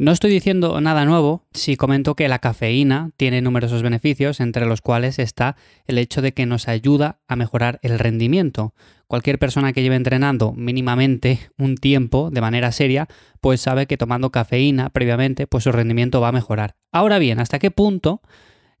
No 0.00 0.12
estoy 0.12 0.30
diciendo 0.30 0.80
nada 0.80 1.04
nuevo 1.04 1.46
si 1.52 1.76
comento 1.76 2.14
que 2.14 2.26
la 2.26 2.38
cafeína 2.38 3.10
tiene 3.18 3.42
numerosos 3.42 3.82
beneficios, 3.82 4.40
entre 4.40 4.64
los 4.64 4.80
cuales 4.80 5.18
está 5.18 5.56
el 5.86 5.98
hecho 5.98 6.22
de 6.22 6.32
que 6.32 6.46
nos 6.46 6.68
ayuda 6.68 7.20
a 7.28 7.36
mejorar 7.36 7.78
el 7.82 7.98
rendimiento. 7.98 8.72
Cualquier 9.08 9.38
persona 9.38 9.74
que 9.74 9.82
lleve 9.82 9.96
entrenando 9.96 10.52
mínimamente 10.52 11.50
un 11.58 11.76
tiempo 11.76 12.30
de 12.30 12.40
manera 12.40 12.72
seria, 12.72 13.08
pues 13.42 13.60
sabe 13.60 13.84
que 13.84 13.98
tomando 13.98 14.30
cafeína 14.30 14.88
previamente, 14.88 15.46
pues 15.46 15.64
su 15.64 15.70
rendimiento 15.70 16.22
va 16.22 16.28
a 16.28 16.32
mejorar. 16.32 16.76
Ahora 16.92 17.18
bien, 17.18 17.38
¿hasta 17.38 17.58
qué 17.58 17.70
punto 17.70 18.22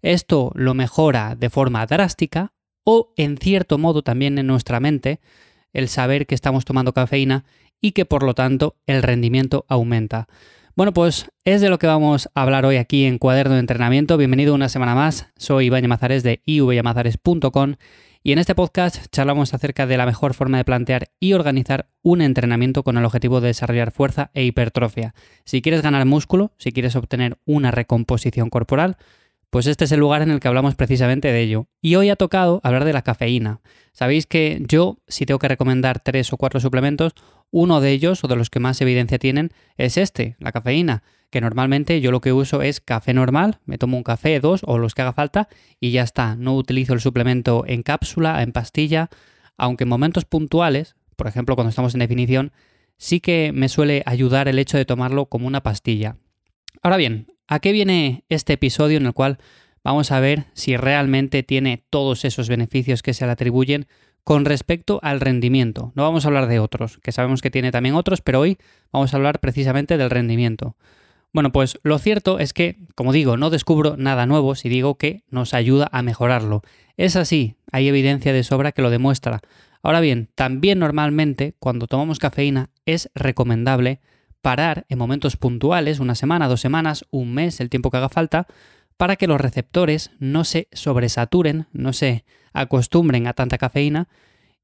esto 0.00 0.52
lo 0.54 0.72
mejora 0.72 1.36
de 1.38 1.50
forma 1.50 1.84
drástica 1.84 2.54
o 2.82 3.12
en 3.18 3.36
cierto 3.36 3.76
modo 3.76 4.00
también 4.00 4.38
en 4.38 4.46
nuestra 4.46 4.80
mente 4.80 5.20
el 5.74 5.88
saber 5.88 6.26
que 6.26 6.34
estamos 6.34 6.64
tomando 6.64 6.94
cafeína 6.94 7.44
y 7.78 7.92
que 7.92 8.06
por 8.06 8.22
lo 8.22 8.32
tanto 8.32 8.78
el 8.86 9.02
rendimiento 9.02 9.66
aumenta? 9.68 10.26
Bueno, 10.76 10.92
pues 10.92 11.26
es 11.44 11.60
de 11.60 11.68
lo 11.68 11.78
que 11.78 11.88
vamos 11.88 12.28
a 12.34 12.42
hablar 12.42 12.64
hoy 12.64 12.76
aquí 12.76 13.04
en 13.04 13.18
Cuaderno 13.18 13.54
de 13.54 13.60
Entrenamiento. 13.60 14.16
Bienvenido 14.16 14.54
una 14.54 14.68
semana 14.68 14.94
más. 14.94 15.26
Soy 15.36 15.66
Iván 15.66 15.82
Yamazares 15.82 16.22
de 16.22 16.42
ivyamazares.com 16.46 17.74
y 18.22 18.32
en 18.32 18.38
este 18.38 18.54
podcast 18.54 19.06
charlamos 19.10 19.52
acerca 19.52 19.86
de 19.86 19.96
la 19.96 20.06
mejor 20.06 20.32
forma 20.32 20.58
de 20.58 20.64
plantear 20.64 21.10
y 21.18 21.32
organizar 21.32 21.88
un 22.02 22.22
entrenamiento 22.22 22.84
con 22.84 22.96
el 22.96 23.04
objetivo 23.04 23.40
de 23.40 23.48
desarrollar 23.48 23.90
fuerza 23.90 24.30
e 24.32 24.44
hipertrofia. 24.44 25.12
Si 25.44 25.60
quieres 25.60 25.82
ganar 25.82 26.06
músculo, 26.06 26.52
si 26.56 26.70
quieres 26.70 26.94
obtener 26.94 27.38
una 27.46 27.72
recomposición 27.72 28.48
corporal, 28.48 28.96
pues 29.50 29.66
este 29.66 29.84
es 29.84 29.92
el 29.92 29.98
lugar 29.98 30.22
en 30.22 30.30
el 30.30 30.38
que 30.38 30.46
hablamos 30.46 30.76
precisamente 30.76 31.32
de 31.32 31.40
ello. 31.40 31.66
Y 31.82 31.96
hoy 31.96 32.10
ha 32.10 32.16
tocado 32.16 32.60
hablar 32.62 32.84
de 32.84 32.92
la 32.92 33.02
cafeína. 33.02 33.60
Sabéis 33.92 34.26
que 34.26 34.62
yo, 34.68 34.98
si 35.08 35.26
tengo 35.26 35.40
que 35.40 35.48
recomendar 35.48 35.98
tres 35.98 36.32
o 36.32 36.36
cuatro 36.36 36.60
suplementos, 36.60 37.14
uno 37.50 37.80
de 37.80 37.90
ellos, 37.90 38.22
o 38.24 38.28
de 38.28 38.36
los 38.36 38.50
que 38.50 38.60
más 38.60 38.80
evidencia 38.80 39.18
tienen, 39.18 39.50
es 39.76 39.96
este, 39.96 40.36
la 40.38 40.52
cafeína, 40.52 41.02
que 41.30 41.40
normalmente 41.40 42.00
yo 42.00 42.10
lo 42.10 42.20
que 42.20 42.32
uso 42.32 42.62
es 42.62 42.80
café 42.80 43.14
normal, 43.14 43.60
me 43.64 43.78
tomo 43.78 43.96
un 43.96 44.02
café, 44.02 44.40
dos 44.40 44.62
o 44.64 44.78
los 44.78 44.94
que 44.94 45.02
haga 45.02 45.12
falta, 45.12 45.48
y 45.78 45.90
ya 45.90 46.02
está. 46.02 46.36
No 46.36 46.56
utilizo 46.56 46.92
el 46.92 47.00
suplemento 47.00 47.64
en 47.66 47.82
cápsula, 47.82 48.42
en 48.42 48.52
pastilla, 48.52 49.10
aunque 49.56 49.84
en 49.84 49.90
momentos 49.90 50.24
puntuales, 50.24 50.96
por 51.16 51.26
ejemplo 51.26 51.54
cuando 51.54 51.70
estamos 51.70 51.94
en 51.94 52.00
definición, 52.00 52.52
sí 52.96 53.20
que 53.20 53.52
me 53.54 53.68
suele 53.68 54.02
ayudar 54.06 54.48
el 54.48 54.58
hecho 54.58 54.76
de 54.76 54.84
tomarlo 54.84 55.26
como 55.26 55.46
una 55.46 55.62
pastilla. 55.62 56.16
Ahora 56.82 56.96
bien, 56.96 57.26
¿A 57.50 57.58
qué 57.58 57.72
viene 57.72 58.22
este 58.28 58.52
episodio 58.52 58.96
en 58.98 59.06
el 59.06 59.12
cual 59.12 59.38
vamos 59.82 60.12
a 60.12 60.20
ver 60.20 60.44
si 60.54 60.76
realmente 60.76 61.42
tiene 61.42 61.82
todos 61.90 62.24
esos 62.24 62.48
beneficios 62.48 63.02
que 63.02 63.12
se 63.12 63.26
le 63.26 63.32
atribuyen 63.32 63.88
con 64.30 64.44
respecto 64.44 65.00
al 65.02 65.18
rendimiento? 65.18 65.90
No 65.96 66.04
vamos 66.04 66.24
a 66.24 66.28
hablar 66.28 66.46
de 66.46 66.60
otros, 66.60 66.98
que 67.02 67.10
sabemos 67.10 67.42
que 67.42 67.50
tiene 67.50 67.72
también 67.72 67.96
otros, 67.96 68.20
pero 68.20 68.38
hoy 68.38 68.58
vamos 68.92 69.12
a 69.12 69.16
hablar 69.16 69.40
precisamente 69.40 69.98
del 69.98 70.08
rendimiento. 70.08 70.76
Bueno, 71.32 71.50
pues 71.50 71.80
lo 71.82 71.98
cierto 71.98 72.38
es 72.38 72.52
que, 72.52 72.76
como 72.94 73.12
digo, 73.12 73.36
no 73.36 73.50
descubro 73.50 73.96
nada 73.96 74.26
nuevo 74.26 74.54
si 74.54 74.68
digo 74.68 74.94
que 74.94 75.24
nos 75.30 75.52
ayuda 75.52 75.88
a 75.90 76.02
mejorarlo. 76.02 76.62
Es 76.96 77.16
así, 77.16 77.56
hay 77.72 77.88
evidencia 77.88 78.32
de 78.32 78.44
sobra 78.44 78.70
que 78.70 78.82
lo 78.82 78.90
demuestra. 78.90 79.40
Ahora 79.82 79.98
bien, 79.98 80.28
también 80.36 80.78
normalmente 80.78 81.56
cuando 81.58 81.88
tomamos 81.88 82.20
cafeína 82.20 82.70
es 82.86 83.10
recomendable 83.16 83.98
parar 84.42 84.86
en 84.88 84.98
momentos 84.98 85.36
puntuales, 85.36 85.98
una 85.98 86.14
semana, 86.14 86.46
dos 86.46 86.60
semanas, 86.60 87.04
un 87.10 87.34
mes, 87.34 87.58
el 87.58 87.68
tiempo 87.68 87.90
que 87.90 87.96
haga 87.96 88.08
falta, 88.08 88.46
para 89.00 89.16
que 89.16 89.26
los 89.26 89.40
receptores 89.40 90.10
no 90.18 90.44
se 90.44 90.68
sobresaturen, 90.72 91.66
no 91.72 91.94
se 91.94 92.26
acostumbren 92.52 93.28
a 93.28 93.32
tanta 93.32 93.56
cafeína 93.56 94.08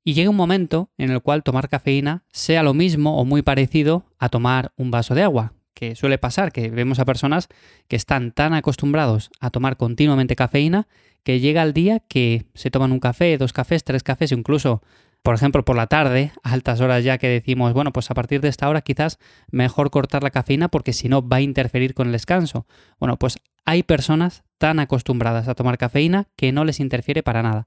y 0.05 0.13
llegue 0.13 0.29
un 0.29 0.37
momento 0.37 0.91
en 0.99 1.11
el 1.11 1.23
cual 1.23 1.43
tomar 1.43 1.71
cafeína 1.71 2.23
sea 2.33 2.63
lo 2.63 2.75
mismo 2.75 3.19
o 3.19 3.25
muy 3.25 3.41
parecido 3.41 4.05
a 4.19 4.29
tomar 4.29 4.73
un 4.77 4.91
vaso 4.91 5.15
de 5.15 5.23
agua, 5.23 5.55
que 5.73 5.95
suele 5.95 6.19
pasar, 6.19 6.53
que 6.53 6.69
vemos 6.69 6.99
a 6.99 7.07
personas 7.07 7.49
que 7.89 7.97
están 7.97 8.31
tan 8.31 8.53
acostumbrados 8.53 9.31
a 9.41 9.49
tomar 9.49 9.79
continuamente 9.79 10.37
cafeína 10.37 10.87
que 11.23 11.41
llega 11.41 11.63
el 11.63 11.73
día 11.73 12.01
que 12.01 12.45
se 12.53 12.71
toman 12.71 12.93
un 12.93 13.01
café, 13.01 13.39
dos 13.39 13.55
cafés, 13.55 13.85
tres 13.85 14.03
cafés, 14.03 14.33
incluso 14.33 14.83
por 15.27 15.35
ejemplo, 15.35 15.65
por 15.65 15.75
la 15.75 15.89
tarde, 15.89 16.31
a 16.45 16.53
altas 16.53 16.81
horas 16.81 17.03
ya 17.03 17.19
que 17.19 17.27
decimos, 17.29 17.73
bueno, 17.73 17.93
pues 17.93 18.13
a 18.13 18.15
partir 18.15 18.41
de 18.41 18.47
esta 18.47 18.69
hora 18.69 18.81
quizás 18.81 19.19
mejor 19.51 19.91
cortar 19.91 20.23
la 20.23 20.31
cafeína 20.31 20.69
porque 20.69 20.93
si 20.93 21.09
no 21.09 21.29
va 21.29 21.39
a 21.39 21.41
interferir 21.41 21.95
con 21.95 22.07
el 22.07 22.13
descanso. 22.13 22.69
Bueno, 23.01 23.17
pues 23.17 23.41
hay 23.65 23.83
personas 23.83 24.45
tan 24.59 24.79
acostumbradas 24.79 25.49
a 25.49 25.57
tomar 25.57 25.79
cafeína 25.79 26.29
que 26.37 26.53
no 26.53 26.65
les 26.65 26.79
interfiere 26.79 27.25
para 27.25 27.43
nada. 27.43 27.67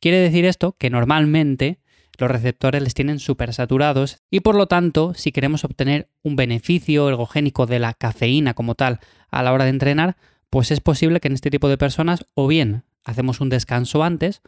Quiere 0.00 0.18
decir 0.18 0.44
esto 0.44 0.74
que 0.76 0.90
normalmente 0.90 1.78
los 2.18 2.28
receptores 2.28 2.82
les 2.82 2.94
tienen 2.94 3.20
súper 3.20 3.54
saturados 3.54 4.18
y 4.28 4.40
por 4.40 4.56
lo 4.56 4.66
tanto, 4.66 5.14
si 5.14 5.30
queremos 5.30 5.62
obtener 5.62 6.10
un 6.24 6.34
beneficio 6.34 7.08
ergogénico 7.08 7.66
de 7.66 7.78
la 7.78 7.94
cafeína 7.94 8.54
como 8.54 8.74
tal 8.74 8.98
a 9.30 9.44
la 9.44 9.52
hora 9.52 9.62
de 9.62 9.70
entrenar, 9.70 10.16
pues 10.50 10.72
es 10.72 10.80
posible 10.80 11.20
que 11.20 11.28
en 11.28 11.34
este 11.34 11.52
tipo 11.52 11.68
de 11.68 11.78
personas 11.78 12.26
o 12.34 12.48
bien 12.48 12.82
hacemos 13.04 13.40
un 13.40 13.50
descanso 13.50 14.02
antes 14.02 14.42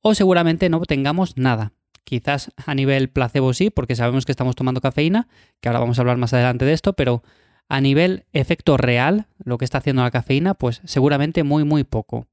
o 0.00 0.14
seguramente 0.14 0.70
no 0.70 0.80
tengamos 0.80 1.36
nada. 1.36 1.74
Quizás 2.04 2.50
a 2.66 2.74
nivel 2.74 3.08
placebo 3.08 3.54
sí, 3.54 3.70
porque 3.70 3.96
sabemos 3.96 4.26
que 4.26 4.32
estamos 4.32 4.56
tomando 4.56 4.80
cafeína, 4.80 5.28
que 5.60 5.68
ahora 5.68 5.80
vamos 5.80 5.98
a 5.98 6.02
hablar 6.02 6.16
más 6.16 6.32
adelante 6.32 6.64
de 6.64 6.72
esto, 6.72 6.92
pero 6.94 7.22
a 7.68 7.80
nivel 7.80 8.26
efecto 8.32 8.76
real, 8.76 9.26
lo 9.44 9.58
que 9.58 9.64
está 9.64 9.78
haciendo 9.78 10.02
la 10.02 10.10
cafeína, 10.10 10.54
pues 10.54 10.82
seguramente 10.84 11.42
muy, 11.42 11.64
muy 11.64 11.84
poco. 11.84 12.26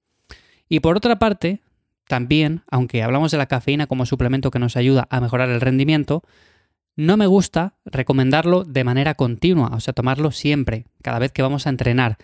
Y 0.67 0.81
por 0.81 0.97
otra 0.97 1.17
parte, 1.17 1.61
también, 2.07 2.63
aunque 2.69 3.03
hablamos 3.03 3.31
de 3.31 3.37
la 3.37 3.45
cafeína 3.45 3.87
como 3.87 4.05
suplemento 4.05 4.51
que 4.51 4.59
nos 4.59 4.75
ayuda 4.75 5.07
a 5.09 5.21
mejorar 5.21 5.49
el 5.49 5.61
rendimiento, 5.61 6.23
no 6.95 7.15
me 7.15 7.27
gusta 7.27 7.75
recomendarlo 7.85 8.65
de 8.65 8.83
manera 8.83 9.13
continua, 9.13 9.69
o 9.73 9.79
sea, 9.79 9.93
tomarlo 9.93 10.31
siempre, 10.31 10.85
cada 11.01 11.19
vez 11.19 11.31
que 11.31 11.41
vamos 11.41 11.65
a 11.65 11.69
entrenar. 11.69 12.17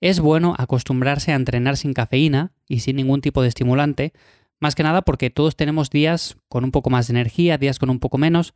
Es 0.00 0.20
bueno 0.20 0.54
acostumbrarse 0.58 1.32
a 1.32 1.36
entrenar 1.36 1.76
sin 1.76 1.94
cafeína 1.94 2.52
y 2.68 2.80
sin 2.80 2.96
ningún 2.96 3.20
tipo 3.20 3.40
de 3.40 3.48
estimulante, 3.48 4.12
más 4.60 4.74
que 4.74 4.82
nada 4.82 5.02
porque 5.02 5.30
todos 5.30 5.56
tenemos 5.56 5.90
días 5.90 6.36
con 6.48 6.64
un 6.64 6.70
poco 6.70 6.90
más 6.90 7.08
de 7.08 7.12
energía, 7.12 7.58
días 7.58 7.78
con 7.78 7.90
un 7.90 7.98
poco 7.98 8.18
menos, 8.18 8.54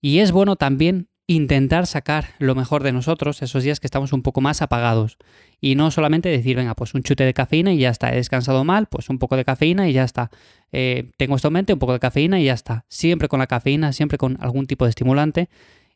y 0.00 0.18
es 0.18 0.32
bueno 0.32 0.56
también 0.56 1.08
intentar 1.28 1.86
sacar 1.86 2.28
lo 2.38 2.54
mejor 2.54 2.82
de 2.84 2.92
nosotros 2.92 3.42
esos 3.42 3.64
días 3.64 3.80
que 3.80 3.86
estamos 3.86 4.12
un 4.12 4.22
poco 4.22 4.40
más 4.40 4.62
apagados. 4.62 5.18
Y 5.60 5.74
no 5.74 5.90
solamente 5.90 6.28
decir, 6.28 6.56
venga, 6.56 6.74
pues 6.74 6.94
un 6.94 7.02
chute 7.02 7.24
de 7.24 7.34
cafeína 7.34 7.72
y 7.72 7.78
ya 7.78 7.90
está, 7.90 8.12
he 8.12 8.16
descansado 8.16 8.62
mal, 8.64 8.86
pues 8.86 9.08
un 9.08 9.18
poco 9.18 9.36
de 9.36 9.44
cafeína 9.44 9.88
y 9.88 9.92
ya 9.92 10.04
está. 10.04 10.30
Eh, 10.70 11.10
tengo 11.16 11.36
esto 11.36 11.48
en 11.48 11.54
mente, 11.54 11.72
un 11.72 11.78
poco 11.78 11.94
de 11.94 11.98
cafeína 11.98 12.40
y 12.40 12.44
ya 12.44 12.54
está. 12.54 12.84
Siempre 12.88 13.28
con 13.28 13.40
la 13.40 13.46
cafeína, 13.46 13.92
siempre 13.92 14.18
con 14.18 14.36
algún 14.40 14.66
tipo 14.66 14.84
de 14.84 14.90
estimulante. 14.90 15.48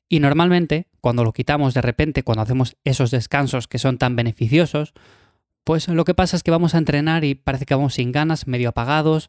Y 0.08 0.18
normalmente, 0.18 0.88
cuando 1.00 1.22
lo 1.22 1.32
quitamos 1.32 1.74
de 1.74 1.82
repente, 1.82 2.24
cuando 2.24 2.42
hacemos 2.42 2.76
esos 2.82 3.12
descansos 3.12 3.68
que 3.68 3.78
son 3.78 3.98
tan 3.98 4.16
beneficiosos, 4.16 4.92
pues 5.70 5.86
lo 5.86 6.04
que 6.04 6.14
pasa 6.14 6.34
es 6.34 6.42
que 6.42 6.50
vamos 6.50 6.74
a 6.74 6.78
entrenar 6.78 7.22
y 7.22 7.36
parece 7.36 7.64
que 7.64 7.76
vamos 7.76 7.94
sin 7.94 8.10
ganas, 8.10 8.48
medio 8.48 8.70
apagados, 8.70 9.28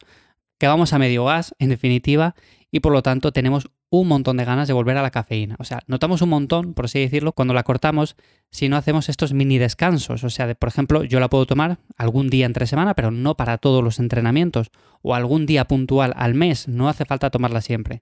que 0.58 0.66
vamos 0.66 0.92
a 0.92 0.98
medio 0.98 1.26
gas, 1.26 1.54
en 1.60 1.70
definitiva, 1.70 2.34
y 2.72 2.80
por 2.80 2.94
lo 2.94 3.04
tanto 3.04 3.32
tenemos 3.32 3.70
un 3.92 4.08
montón 4.08 4.38
de 4.38 4.46
ganas 4.46 4.68
de 4.68 4.74
volver 4.74 4.98
a 4.98 5.04
la 5.04 5.12
cafeína. 5.12 5.56
O 5.60 5.66
sea, 5.66 5.84
notamos 5.86 6.24
un 6.24 6.30
montón, 6.30 6.74
por 6.74 6.86
así 6.86 7.00
decirlo, 7.00 7.34
cuando 7.34 7.54
la 7.54 7.62
cortamos 7.62 8.16
si 8.50 8.70
no 8.70 8.76
hacemos 8.76 9.08
estos 9.08 9.34
mini 9.34 9.60
descansos. 9.60 10.24
O 10.24 10.32
sea, 10.32 10.52
por 10.56 10.70
ejemplo, 10.70 11.04
yo 11.04 11.20
la 11.20 11.30
puedo 11.30 11.46
tomar 11.46 11.78
algún 11.96 12.32
día 12.32 12.48
entre 12.48 12.66
semana, 12.66 12.96
pero 12.96 13.12
no 13.12 13.38
para 13.38 13.60
todos 13.60 13.84
los 13.84 14.00
entrenamientos, 14.00 14.72
o 15.04 15.14
algún 15.14 15.46
día 15.46 15.66
puntual 15.66 16.12
al 16.16 16.34
mes, 16.34 16.68
no 16.68 16.90
hace 16.90 17.06
falta 17.06 17.30
tomarla 17.30 17.62
siempre. 17.62 18.02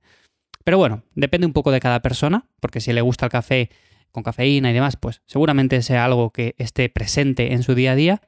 Pero 0.63 0.77
bueno, 0.77 1.03
depende 1.13 1.45
un 1.45 1.51
poco 1.51 1.71
de 1.71 1.81
cada 1.81 2.01
persona, 2.01 2.45
porque 2.61 2.79
si 2.79 2.94
le 2.94 3.01
gusta 3.01 3.25
el 3.25 3.33
café 3.33 3.69
con 4.12 4.24
cafeína 4.24 4.72
y 4.72 4.74
demás, 4.74 4.97
pues 4.97 5.22
seguramente 5.25 5.81
sea 5.81 6.06
algo 6.06 6.31
que 6.31 6.56
esté 6.58 6.90
presente 6.90 7.53
en 7.53 7.64
su 7.64 7.75
día 7.75 7.94
a 7.94 7.96
día, 7.96 8.22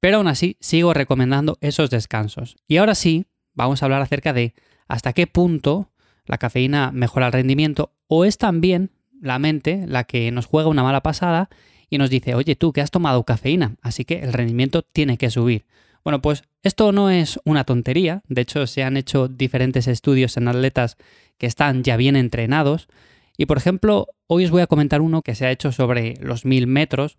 pero 0.00 0.18
aún 0.18 0.28
así 0.28 0.56
sigo 0.60 0.94
recomendando 0.94 1.58
esos 1.60 1.90
descansos. 1.90 2.56
Y 2.66 2.76
ahora 2.76 2.94
sí, 2.94 3.26
vamos 3.54 3.82
a 3.82 3.86
hablar 3.86 4.02
acerca 4.02 4.32
de 4.32 4.54
hasta 4.86 5.12
qué 5.12 5.26
punto 5.26 5.90
la 6.26 6.38
cafeína 6.38 6.92
mejora 6.92 7.26
el 7.26 7.32
rendimiento 7.32 7.92
o 8.06 8.24
es 8.24 8.38
también 8.38 8.90
la 9.20 9.38
mente 9.38 9.84
la 9.86 10.04
que 10.04 10.30
nos 10.30 10.46
juega 10.46 10.68
una 10.68 10.82
mala 10.82 11.02
pasada 11.02 11.48
y 11.90 11.98
nos 11.98 12.10
dice, 12.10 12.34
oye 12.34 12.54
tú 12.54 12.72
que 12.72 12.80
has 12.80 12.90
tomado 12.90 13.24
cafeína, 13.24 13.76
así 13.82 14.04
que 14.04 14.20
el 14.20 14.32
rendimiento 14.32 14.82
tiene 14.82 15.16
que 15.16 15.30
subir. 15.30 15.64
Bueno, 16.04 16.22
pues 16.22 16.42
esto 16.62 16.92
no 16.92 17.10
es 17.10 17.40
una 17.44 17.64
tontería, 17.64 18.22
de 18.28 18.42
hecho 18.42 18.66
se 18.66 18.82
han 18.82 18.96
hecho 18.96 19.28
diferentes 19.28 19.88
estudios 19.88 20.36
en 20.36 20.48
atletas 20.48 20.96
que 21.38 21.46
están 21.46 21.82
ya 21.82 21.96
bien 21.96 22.16
entrenados 22.16 22.88
y 23.38 23.46
por 23.46 23.56
ejemplo, 23.56 24.08
hoy 24.26 24.44
os 24.44 24.50
voy 24.50 24.60
a 24.60 24.66
comentar 24.66 25.00
uno 25.00 25.22
que 25.22 25.34
se 25.34 25.46
ha 25.46 25.50
hecho 25.50 25.72
sobre 25.72 26.14
los 26.20 26.44
mil 26.44 26.66
metros 26.66 27.16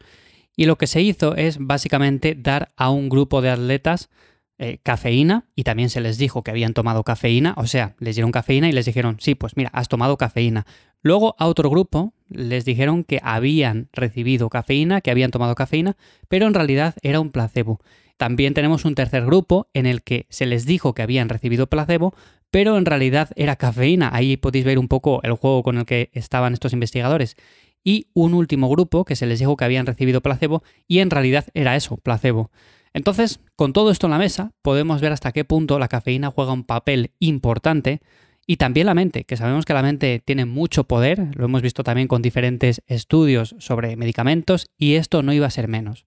y 0.55 0.65
lo 0.65 0.77
que 0.77 0.85
se 0.85 1.01
hizo 1.01 1.35
es 1.35 1.57
básicamente 1.59 2.35
dar 2.37 2.73
a 2.75 2.89
un 2.89 3.07
grupo 3.07 3.41
de 3.41 3.49
atletas 3.49 4.09
eh, 4.57 4.79
cafeína 4.83 5.45
y 5.55 5.63
también 5.63 5.89
se 5.89 6.01
les 6.01 6.17
dijo 6.17 6.43
que 6.43 6.51
habían 6.51 6.73
tomado 6.73 7.05
cafeína, 7.05 7.53
o 7.55 7.65
sea, 7.65 7.95
les 7.99 8.17
dieron 8.17 8.33
cafeína 8.33 8.67
y 8.67 8.73
les 8.73 8.85
dijeron, 8.85 9.15
sí, 9.21 9.33
pues 9.33 9.55
mira, 9.55 9.69
has 9.73 9.87
tomado 9.87 10.17
cafeína. 10.17 10.65
Luego 11.01 11.35
a 11.39 11.47
otro 11.47 11.69
grupo 11.69 12.13
les 12.27 12.65
dijeron 12.65 13.05
que 13.05 13.21
habían 13.23 13.87
recibido 13.93 14.49
cafeína, 14.49 14.99
que 14.99 15.11
habían 15.11 15.31
tomado 15.31 15.55
cafeína, 15.55 15.95
pero 16.27 16.45
en 16.45 16.53
realidad 16.53 16.95
era 17.01 17.21
un 17.21 17.31
placebo. 17.31 17.79
También 18.17 18.53
tenemos 18.53 18.83
un 18.83 18.95
tercer 18.95 19.25
grupo 19.25 19.69
en 19.73 19.85
el 19.85 20.03
que 20.03 20.25
se 20.29 20.45
les 20.45 20.65
dijo 20.65 20.93
que 20.93 21.03
habían 21.03 21.29
recibido 21.29 21.67
placebo, 21.67 22.13
pero 22.51 22.77
en 22.77 22.85
realidad 22.85 23.29
era 23.35 23.55
cafeína. 23.55 24.09
Ahí 24.13 24.37
podéis 24.37 24.65
ver 24.65 24.79
un 24.79 24.87
poco 24.87 25.21
el 25.23 25.33
juego 25.33 25.63
con 25.63 25.77
el 25.77 25.85
que 25.85 26.09
estaban 26.13 26.53
estos 26.53 26.73
investigadores. 26.73 27.35
y 27.81 28.07
un 28.13 28.33
último 28.33 28.67
grupo 28.67 29.05
que 29.05 29.15
se 29.15 29.25
les 29.25 29.39
dijo 29.39 29.55
que 29.55 29.63
habían 29.63 29.85
recibido 29.85 30.19
placebo 30.19 30.63
y 30.85 30.99
en 30.99 31.09
realidad 31.09 31.45
era 31.53 31.77
eso, 31.77 31.95
placebo. 31.95 32.51
Entonces, 32.93 33.39
con 33.55 33.71
todo 33.71 33.89
esto 33.89 34.07
en 34.07 34.11
la 34.11 34.17
mesa, 34.17 34.51
podemos 34.61 34.99
ver 34.99 35.13
hasta 35.13 35.31
qué 35.31 35.45
punto 35.45 35.79
la 35.79 35.87
cafeína 35.87 36.29
juega 36.29 36.51
un 36.51 36.65
papel 36.65 37.11
importante 37.19 38.01
y 38.45 38.57
también 38.57 38.87
la 38.87 38.95
mente, 38.95 39.25
que 39.25 39.37
sabemos 39.37 39.63
que 39.63 39.73
la 39.75 39.83
mente 39.83 40.23
tiene 40.25 40.45
mucho 40.45 40.85
poder, 40.85 41.35
lo 41.35 41.45
hemos 41.45 41.61
visto 41.61 41.83
también 41.83 42.07
con 42.07 42.23
diferentes 42.23 42.81
estudios 42.87 43.55
sobre 43.59 43.95
medicamentos 43.95 44.67
y 44.77 44.95
esto 44.95 45.21
no 45.21 45.33
iba 45.33 45.45
a 45.45 45.51
ser 45.51 45.67
menos. 45.67 46.05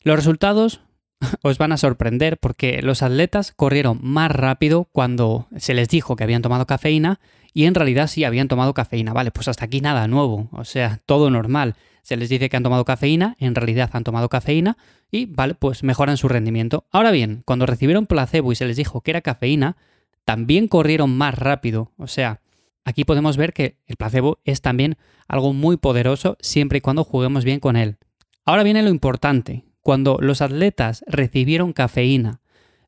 Los 0.00 0.16
resultados 0.16 0.80
os 1.42 1.58
van 1.58 1.72
a 1.72 1.76
sorprender 1.76 2.38
porque 2.38 2.82
los 2.82 3.02
atletas 3.02 3.52
corrieron 3.52 3.98
más 4.02 4.30
rápido 4.30 4.88
cuando 4.92 5.48
se 5.56 5.74
les 5.74 5.88
dijo 5.88 6.16
que 6.16 6.24
habían 6.24 6.42
tomado 6.42 6.66
cafeína 6.66 7.20
y 7.54 7.64
en 7.64 7.74
realidad 7.74 8.06
sí 8.06 8.24
habían 8.24 8.48
tomado 8.48 8.74
cafeína. 8.74 9.12
Vale, 9.12 9.30
pues 9.30 9.48
hasta 9.48 9.64
aquí 9.64 9.80
nada 9.80 10.06
nuevo, 10.08 10.48
o 10.52 10.64
sea, 10.64 11.00
todo 11.06 11.30
normal. 11.30 11.74
Se 12.02 12.16
les 12.16 12.28
dice 12.28 12.48
que 12.48 12.56
han 12.56 12.62
tomado 12.62 12.84
cafeína, 12.84 13.36
en 13.38 13.54
realidad 13.54 13.90
han 13.92 14.04
tomado 14.04 14.28
cafeína 14.28 14.76
y 15.10 15.26
vale, 15.26 15.54
pues 15.54 15.84
mejoran 15.84 16.16
su 16.16 16.28
rendimiento. 16.28 16.86
Ahora 16.90 17.10
bien, 17.10 17.42
cuando 17.44 17.66
recibieron 17.66 18.06
placebo 18.06 18.50
y 18.50 18.56
se 18.56 18.66
les 18.66 18.76
dijo 18.76 19.02
que 19.02 19.12
era 19.12 19.20
cafeína, 19.20 19.76
también 20.24 20.66
corrieron 20.66 21.16
más 21.16 21.38
rápido. 21.38 21.92
O 21.96 22.08
sea, 22.08 22.40
aquí 22.84 23.04
podemos 23.04 23.36
ver 23.36 23.52
que 23.52 23.78
el 23.86 23.96
placebo 23.96 24.40
es 24.44 24.62
también 24.62 24.96
algo 25.28 25.52
muy 25.52 25.76
poderoso 25.76 26.36
siempre 26.40 26.78
y 26.78 26.80
cuando 26.80 27.04
juguemos 27.04 27.44
bien 27.44 27.60
con 27.60 27.76
él. 27.76 27.98
Ahora 28.44 28.64
viene 28.64 28.82
lo 28.82 28.90
importante. 28.90 29.64
Cuando 29.82 30.18
los 30.20 30.40
atletas 30.42 31.04
recibieron 31.06 31.72
cafeína, 31.72 32.40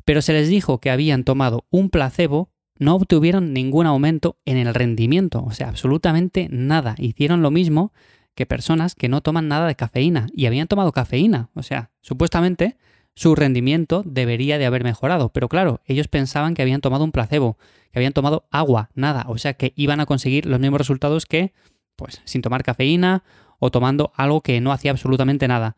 pero 0.05 0.23
se 0.23 0.33
les 0.33 0.49
dijo 0.49 0.81
que 0.81 0.91
habían 0.91 1.25
tomado 1.25 1.67
un 1.71 1.91
placebo, 1.91 2.51
no 2.79 2.95
obtuvieron 2.95 3.53
ningún 3.53 3.87
aumento 3.87 4.39
en 4.45 4.57
el 4.57 4.75
rendimiento, 4.75 5.43
o 5.45 5.53
sea, 5.53 5.69
absolutamente 5.69 6.49
nada. 6.51 6.95
Hicieron 6.99 7.43
lo 7.43 7.51
mismo 7.51 7.93
que 8.35 8.47
personas 8.47 8.95
que 8.95 9.09
no 9.09 9.21
toman 9.21 9.49
nada 9.49 9.67
de 9.67 9.77
cafeína 9.77 10.27
y 10.33 10.47
habían 10.47 10.67
tomado 10.67 10.93
cafeína, 10.93 11.51
o 11.55 11.63
sea, 11.63 11.91
supuestamente 12.01 12.77
su 13.15 13.35
rendimiento 13.37 14.03
debería 14.05 14.59
de 14.59 14.67
haber 14.67 14.83
mejorado. 14.83 15.31
Pero 15.31 15.49
claro, 15.49 15.81
ellos 15.87 16.09
pensaban 16.09 16.55
que 16.55 16.63
habían 16.63 16.81
tomado 16.81 17.05
un 17.05 17.13
placebo, 17.13 17.59
que 17.93 17.99
habían 17.99 18.13
tomado 18.13 18.47
agua, 18.51 18.91
nada. 18.95 19.25
O 19.29 19.39
sea 19.39 19.55
que 19.55 19.73
iban 19.77 20.01
a 20.01 20.07
conseguir 20.07 20.47
los 20.47 20.59
mismos 20.59 20.79
resultados 20.79 21.27
que, 21.27 21.53
pues, 21.97 22.23
sin 22.25 22.43
tomar 22.43 22.65
cafeína 22.65 23.23
o 23.61 23.71
tomando 23.71 24.13
algo 24.17 24.41
que 24.41 24.61
no 24.61 24.73
hacía 24.73 24.91
absolutamente 24.91 25.47
nada. 25.47 25.77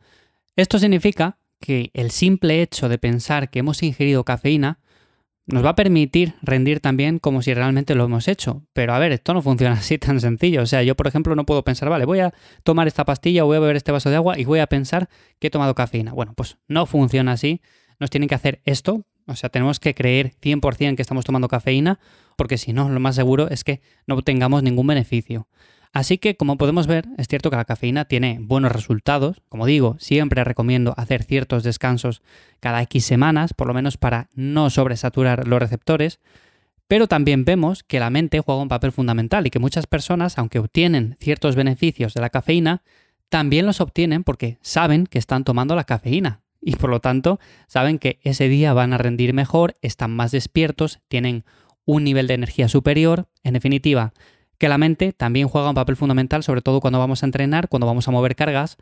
Esto 0.56 0.78
significa 0.78 1.38
que 1.60 1.90
el 1.92 2.10
simple 2.10 2.62
hecho 2.62 2.88
de 2.88 2.98
pensar 2.98 3.50
que 3.50 3.58
hemos 3.58 3.82
ingerido 3.82 4.24
cafeína 4.24 4.80
nos 5.46 5.64
va 5.64 5.70
a 5.70 5.74
permitir 5.76 6.34
rendir 6.42 6.80
también 6.80 7.18
como 7.18 7.40
si 7.40 7.54
realmente 7.54 7.94
lo 7.94 8.04
hemos 8.04 8.26
hecho. 8.26 8.64
Pero 8.72 8.94
a 8.94 8.98
ver, 8.98 9.12
esto 9.12 9.32
no 9.32 9.42
funciona 9.42 9.74
así 9.76 9.98
tan 9.98 10.20
sencillo. 10.20 10.62
O 10.62 10.66
sea, 10.66 10.82
yo 10.82 10.96
por 10.96 11.06
ejemplo 11.06 11.36
no 11.36 11.46
puedo 11.46 11.62
pensar, 11.62 11.88
vale, 11.88 12.04
voy 12.04 12.20
a 12.20 12.34
tomar 12.64 12.88
esta 12.88 13.04
pastilla, 13.04 13.44
voy 13.44 13.58
a 13.58 13.60
beber 13.60 13.76
este 13.76 13.92
vaso 13.92 14.10
de 14.10 14.16
agua 14.16 14.38
y 14.38 14.44
voy 14.44 14.60
a 14.60 14.66
pensar 14.66 15.08
que 15.38 15.48
he 15.48 15.50
tomado 15.50 15.74
cafeína. 15.74 16.12
Bueno, 16.12 16.32
pues 16.34 16.56
no 16.68 16.86
funciona 16.86 17.32
así. 17.32 17.60
Nos 18.00 18.10
tienen 18.10 18.28
que 18.28 18.34
hacer 18.34 18.60
esto. 18.64 19.06
O 19.26 19.36
sea, 19.36 19.50
tenemos 19.50 19.78
que 19.78 19.94
creer 19.94 20.32
100% 20.40 20.96
que 20.96 21.02
estamos 21.02 21.24
tomando 21.24 21.48
cafeína, 21.48 21.98
porque 22.36 22.58
si 22.58 22.72
no, 22.72 22.88
lo 22.88 23.00
más 23.00 23.14
seguro 23.14 23.48
es 23.50 23.64
que 23.64 23.80
no 24.06 24.14
obtengamos 24.14 24.62
ningún 24.62 24.86
beneficio. 24.86 25.48
Así 25.96 26.18
que, 26.18 26.36
como 26.36 26.58
podemos 26.58 26.86
ver, 26.86 27.06
es 27.16 27.26
cierto 27.26 27.48
que 27.48 27.56
la 27.56 27.64
cafeína 27.64 28.04
tiene 28.04 28.36
buenos 28.38 28.70
resultados. 28.70 29.40
Como 29.48 29.64
digo, 29.64 29.96
siempre 29.98 30.44
recomiendo 30.44 30.92
hacer 30.98 31.22
ciertos 31.22 31.62
descansos 31.62 32.20
cada 32.60 32.82
X 32.82 33.06
semanas, 33.06 33.54
por 33.54 33.66
lo 33.66 33.72
menos 33.72 33.96
para 33.96 34.28
no 34.34 34.68
sobresaturar 34.68 35.48
los 35.48 35.58
receptores. 35.58 36.20
Pero 36.86 37.06
también 37.08 37.46
vemos 37.46 37.82
que 37.82 37.98
la 37.98 38.10
mente 38.10 38.40
juega 38.40 38.60
un 38.60 38.68
papel 38.68 38.92
fundamental 38.92 39.46
y 39.46 39.50
que 39.50 39.58
muchas 39.58 39.86
personas, 39.86 40.36
aunque 40.36 40.58
obtienen 40.58 41.16
ciertos 41.18 41.56
beneficios 41.56 42.12
de 42.12 42.20
la 42.20 42.28
cafeína, 42.28 42.82
también 43.30 43.64
los 43.64 43.80
obtienen 43.80 44.22
porque 44.22 44.58
saben 44.60 45.06
que 45.06 45.18
están 45.18 45.44
tomando 45.44 45.74
la 45.76 45.84
cafeína 45.84 46.42
y 46.60 46.76
por 46.76 46.90
lo 46.90 47.00
tanto 47.00 47.40
saben 47.68 47.98
que 47.98 48.20
ese 48.22 48.50
día 48.50 48.74
van 48.74 48.92
a 48.92 48.98
rendir 48.98 49.32
mejor, 49.32 49.76
están 49.80 50.10
más 50.14 50.30
despiertos, 50.30 51.00
tienen 51.08 51.46
un 51.86 52.04
nivel 52.04 52.26
de 52.26 52.34
energía 52.34 52.68
superior, 52.68 53.28
en 53.44 53.54
definitiva, 53.54 54.12
que 54.58 54.68
la 54.68 54.78
mente 54.78 55.12
también 55.12 55.48
juega 55.48 55.68
un 55.68 55.74
papel 55.74 55.96
fundamental, 55.96 56.42
sobre 56.42 56.62
todo 56.62 56.80
cuando 56.80 56.98
vamos 56.98 57.22
a 57.22 57.26
entrenar, 57.26 57.68
cuando 57.68 57.86
vamos 57.86 58.08
a 58.08 58.10
mover 58.10 58.36
cargas. 58.36 58.76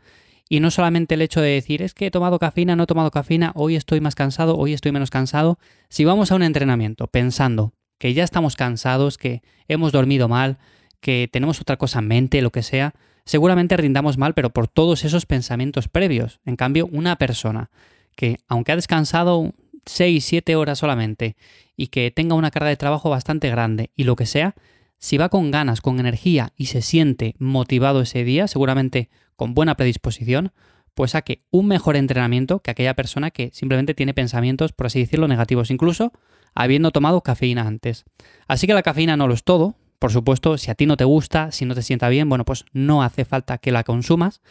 Y 0.47 0.59
no 0.59 0.69
solamente 0.69 1.15
el 1.15 1.21
hecho 1.21 1.41
de 1.41 1.49
decir, 1.49 1.81
es 1.81 1.93
que 1.93 2.07
he 2.07 2.11
tomado 2.11 2.37
cafeína, 2.37 2.75
no 2.75 2.83
he 2.83 2.87
tomado 2.87 3.09
cafeína, 3.11 3.51
hoy 3.55 3.75
estoy 3.75 3.99
más 3.99 4.15
cansado, 4.15 4.57
hoy 4.57 4.73
estoy 4.73 4.91
menos 4.91 5.09
cansado. 5.09 5.57
Si 5.89 6.05
vamos 6.05 6.31
a 6.31 6.35
un 6.35 6.43
entrenamiento 6.43 7.07
pensando 7.07 7.73
que 7.97 8.13
ya 8.13 8.23
estamos 8.23 8.55
cansados, 8.55 9.17
que 9.17 9.41
hemos 9.67 9.91
dormido 9.91 10.27
mal, 10.27 10.59
que 10.99 11.29
tenemos 11.31 11.59
otra 11.61 11.77
cosa 11.77 11.99
en 11.99 12.07
mente, 12.07 12.41
lo 12.41 12.51
que 12.51 12.63
sea, 12.63 12.93
seguramente 13.25 13.77
rindamos 13.77 14.17
mal, 14.17 14.33
pero 14.33 14.51
por 14.51 14.67
todos 14.67 15.03
esos 15.03 15.25
pensamientos 15.25 15.87
previos. 15.87 16.39
En 16.45 16.55
cambio, 16.55 16.87
una 16.91 17.15
persona 17.15 17.71
que, 18.15 18.37
aunque 18.47 18.71
ha 18.71 18.75
descansado 18.75 19.53
6, 19.85 20.23
7 20.23 20.55
horas 20.55 20.79
solamente 20.79 21.35
y 21.75 21.87
que 21.87 22.11
tenga 22.11 22.35
una 22.35 22.51
carga 22.51 22.69
de 22.69 22.77
trabajo 22.77 23.09
bastante 23.09 23.49
grande 23.49 23.91
y 23.95 24.03
lo 24.03 24.15
que 24.15 24.25
sea, 24.25 24.55
si 24.99 25.17
va 25.17 25.29
con 25.29 25.51
ganas, 25.51 25.81
con 25.81 25.99
energía 25.99 26.53
y 26.55 26.67
se 26.67 26.81
siente 26.81 27.35
motivado 27.39 28.01
ese 28.01 28.23
día, 28.23 28.47
seguramente 28.47 29.09
con 29.35 29.53
buena 29.53 29.75
predisposición, 29.75 30.51
pues 30.93 31.11
saque 31.11 31.43
un 31.51 31.67
mejor 31.67 31.95
entrenamiento 31.97 32.59
que 32.59 32.71
aquella 32.71 32.95
persona 32.95 33.29
que 33.29 33.51
simplemente 33.53 33.93
tiene 33.93 34.13
pensamientos, 34.13 34.71
por 34.71 34.87
así 34.87 34.99
decirlo, 34.99 35.27
negativos, 35.27 35.69
incluso 35.69 36.13
habiendo 36.55 36.91
tomado 36.91 37.21
cafeína 37.21 37.67
antes. 37.67 38.05
Así 38.47 38.65
que 38.65 38.73
la 38.73 38.81
cafeína 38.81 39.17
no 39.17 39.27
lo 39.27 39.33
es 39.33 39.43
todo. 39.43 39.75
Por 39.99 40.11
supuesto, 40.11 40.57
si 40.57 40.71
a 40.71 40.75
ti 40.75 40.85
no 40.85 40.97
te 40.97 41.03
gusta, 41.03 41.51
si 41.51 41.65
no 41.65 41.75
te 41.75 41.81
sienta 41.81 42.09
bien, 42.09 42.29
bueno, 42.29 42.45
pues 42.45 42.65
no 42.71 43.03
hace 43.03 43.25
falta 43.25 43.57
que 43.57 43.71
la 43.71 43.83
consumas. 43.83 44.41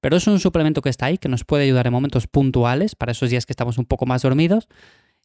Pero 0.00 0.16
es 0.16 0.26
un 0.26 0.40
suplemento 0.40 0.82
que 0.82 0.88
está 0.88 1.06
ahí, 1.06 1.18
que 1.18 1.28
nos 1.28 1.44
puede 1.44 1.62
ayudar 1.64 1.86
en 1.86 1.92
momentos 1.92 2.26
puntuales, 2.26 2.96
para 2.96 3.12
esos 3.12 3.30
días 3.30 3.46
que 3.46 3.52
estamos 3.52 3.78
un 3.78 3.84
poco 3.84 4.04
más 4.04 4.22
dormidos, 4.22 4.68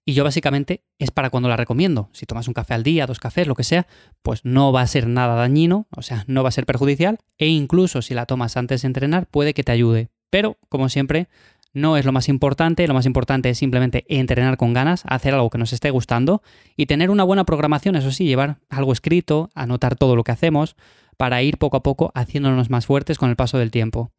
y 0.08 0.14
yo 0.14 0.24
básicamente 0.24 0.86
es 1.00 1.12
para 1.12 1.30
cuando 1.30 1.50
la 1.50 1.58
recomiendo. 1.58 2.10
Si 2.14 2.26
tomas 2.26 2.48
un 2.48 2.54
café 2.54 2.74
al 2.74 2.82
día, 2.82 3.06
dos 3.06 3.20
cafés, 3.20 3.46
lo 3.46 3.56
que 3.56 3.66
sea, 3.66 3.88
pues 4.22 4.46
no 4.46 4.72
va 4.72 4.80
a 4.80 4.88
ser 4.88 5.06
nada 5.06 5.36
dañino, 5.36 5.86
o 5.94 6.02
sea, 6.02 6.24
no 6.28 6.44
va 6.44 6.50
a 6.50 6.54
ser 6.54 6.66
perjudicial. 6.66 7.18
E 7.38 7.48
incluso 7.48 8.02
si 8.02 8.14
la 8.14 8.26
tomas 8.26 8.56
antes 8.56 8.84
de 8.84 8.86
entrenar, 8.86 9.28
puede 9.28 9.54
que 9.54 9.66
te 9.66 9.74
ayude. 9.74 10.08
Pero, 10.30 10.58
como 10.70 10.88
siempre, 10.88 11.28
no 11.74 11.98
es 11.98 12.06
lo 12.06 12.14
más 12.14 12.30
importante. 12.30 12.88
Lo 12.88 12.94
más 12.94 13.06
importante 13.06 13.50
es 13.50 13.58
simplemente 13.58 14.06
entrenar 14.08 14.56
con 14.56 14.72
ganas, 14.72 15.04
hacer 15.08 15.34
algo 15.34 15.50
que 15.50 15.58
nos 15.58 15.74
esté 15.74 15.90
gustando 15.90 16.42
y 16.78 16.86
tener 16.86 17.10
una 17.10 17.26
buena 17.26 17.44
programación, 17.44 17.98
eso 17.98 18.12
sí, 18.12 18.24
llevar 18.24 18.60
algo 18.70 18.94
escrito, 18.94 19.50
anotar 19.56 19.98
todo 19.98 20.16
lo 20.16 20.24
que 20.24 20.32
hacemos 20.32 20.78
para 21.18 21.44
ir 21.44 21.58
poco 21.58 21.76
a 21.76 21.84
poco 21.84 22.14
haciéndonos 22.16 22.70
más 22.70 22.86
fuertes 22.86 23.18
con 23.18 23.30
el 23.30 23.36
paso 23.36 23.58
del 23.58 23.72
tiempo. 23.72 24.14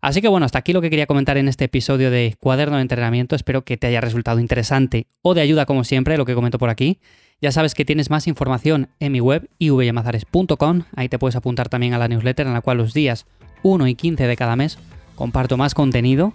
Así 0.00 0.22
que 0.22 0.28
bueno, 0.28 0.46
hasta 0.46 0.58
aquí 0.58 0.72
lo 0.72 0.80
que 0.80 0.90
quería 0.90 1.06
comentar 1.06 1.36
en 1.36 1.48
este 1.48 1.66
episodio 1.66 2.10
de 2.10 2.36
Cuaderno 2.40 2.76
de 2.76 2.82
Entrenamiento. 2.82 3.36
Espero 3.36 3.64
que 3.64 3.76
te 3.76 3.86
haya 3.86 4.00
resultado 4.00 4.40
interesante 4.40 5.06
o 5.22 5.34
de 5.34 5.42
ayuda 5.42 5.66
como 5.66 5.84
siempre 5.84 6.16
lo 6.16 6.24
que 6.24 6.34
comento 6.34 6.58
por 6.58 6.70
aquí. 6.70 7.00
Ya 7.42 7.52
sabes 7.52 7.74
que 7.74 7.84
tienes 7.84 8.10
más 8.10 8.26
información 8.26 8.88
en 8.98 9.12
mi 9.12 9.20
web 9.20 9.48
ivyamazares.com. 9.58 10.82
Ahí 10.96 11.08
te 11.08 11.18
puedes 11.18 11.36
apuntar 11.36 11.68
también 11.68 11.94
a 11.94 11.98
la 11.98 12.08
newsletter 12.08 12.46
en 12.46 12.52
la 12.52 12.60
cual 12.60 12.78
los 12.78 12.94
días 12.94 13.26
1 13.62 13.86
y 13.88 13.94
15 13.94 14.26
de 14.26 14.36
cada 14.36 14.56
mes 14.56 14.78
comparto 15.14 15.58
más 15.58 15.74
contenido, 15.74 16.32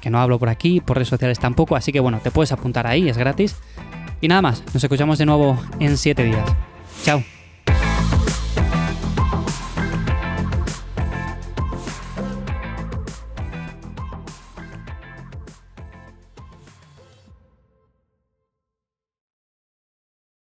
que 0.00 0.10
no 0.10 0.18
hablo 0.18 0.38
por 0.38 0.50
aquí, 0.50 0.80
por 0.80 0.96
redes 0.96 1.08
sociales 1.08 1.38
tampoco, 1.38 1.74
así 1.74 1.90
que 1.90 2.00
bueno, 2.00 2.20
te 2.22 2.30
puedes 2.30 2.52
apuntar 2.52 2.86
ahí, 2.86 3.08
es 3.08 3.16
gratis. 3.16 3.56
Y 4.20 4.28
nada 4.28 4.42
más, 4.42 4.62
nos 4.74 4.82
escuchamos 4.82 5.18
de 5.18 5.26
nuevo 5.26 5.58
en 5.80 5.96
7 5.96 6.22
días. 6.24 6.44
Chao. 7.02 7.35